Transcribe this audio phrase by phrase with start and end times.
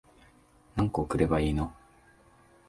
[0.77, 1.71] 何個送ればいいの